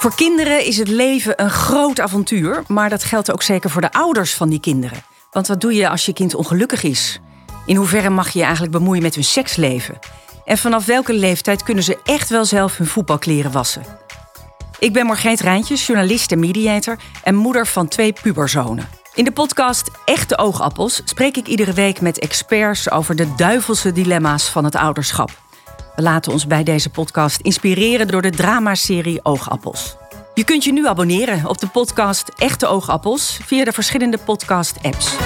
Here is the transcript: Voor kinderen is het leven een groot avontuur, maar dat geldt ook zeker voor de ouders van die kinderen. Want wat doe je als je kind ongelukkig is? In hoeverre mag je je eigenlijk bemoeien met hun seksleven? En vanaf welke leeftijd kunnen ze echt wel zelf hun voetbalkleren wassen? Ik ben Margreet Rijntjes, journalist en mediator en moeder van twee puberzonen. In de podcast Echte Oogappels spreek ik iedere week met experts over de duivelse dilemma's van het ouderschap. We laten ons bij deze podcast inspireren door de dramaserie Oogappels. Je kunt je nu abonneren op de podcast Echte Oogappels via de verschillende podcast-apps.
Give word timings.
Voor 0.00 0.14
kinderen 0.14 0.64
is 0.64 0.76
het 0.76 0.88
leven 0.88 1.42
een 1.42 1.50
groot 1.50 2.00
avontuur, 2.00 2.62
maar 2.66 2.88
dat 2.88 3.04
geldt 3.04 3.32
ook 3.32 3.42
zeker 3.42 3.70
voor 3.70 3.80
de 3.80 3.92
ouders 3.92 4.34
van 4.34 4.48
die 4.48 4.60
kinderen. 4.60 5.02
Want 5.30 5.46
wat 5.46 5.60
doe 5.60 5.74
je 5.74 5.88
als 5.88 6.06
je 6.06 6.12
kind 6.12 6.34
ongelukkig 6.34 6.82
is? 6.82 7.20
In 7.66 7.76
hoeverre 7.76 8.10
mag 8.10 8.30
je 8.30 8.38
je 8.38 8.44
eigenlijk 8.44 8.72
bemoeien 8.72 9.02
met 9.02 9.14
hun 9.14 9.24
seksleven? 9.24 9.98
En 10.44 10.58
vanaf 10.58 10.86
welke 10.86 11.12
leeftijd 11.12 11.62
kunnen 11.62 11.84
ze 11.84 11.98
echt 12.04 12.28
wel 12.28 12.44
zelf 12.44 12.76
hun 12.76 12.86
voetbalkleren 12.86 13.52
wassen? 13.52 13.82
Ik 14.78 14.92
ben 14.92 15.06
Margreet 15.06 15.40
Rijntjes, 15.40 15.86
journalist 15.86 16.32
en 16.32 16.38
mediator 16.38 16.98
en 17.22 17.34
moeder 17.34 17.66
van 17.66 17.88
twee 17.88 18.12
puberzonen. 18.22 18.88
In 19.14 19.24
de 19.24 19.32
podcast 19.32 19.90
Echte 20.04 20.38
Oogappels 20.38 21.02
spreek 21.04 21.36
ik 21.36 21.46
iedere 21.46 21.72
week 21.72 22.00
met 22.00 22.18
experts 22.18 22.90
over 22.90 23.16
de 23.16 23.34
duivelse 23.34 23.92
dilemma's 23.92 24.48
van 24.48 24.64
het 24.64 24.76
ouderschap. 24.76 25.30
We 25.96 26.02
laten 26.02 26.32
ons 26.32 26.46
bij 26.46 26.62
deze 26.62 26.90
podcast 26.90 27.40
inspireren 27.40 28.08
door 28.08 28.22
de 28.22 28.30
dramaserie 28.30 29.20
Oogappels. 29.22 29.96
Je 30.34 30.44
kunt 30.44 30.64
je 30.64 30.72
nu 30.72 30.86
abonneren 30.86 31.48
op 31.48 31.58
de 31.58 31.68
podcast 31.68 32.32
Echte 32.36 32.66
Oogappels 32.66 33.40
via 33.42 33.64
de 33.64 33.72
verschillende 33.72 34.18
podcast-apps. 34.18 35.16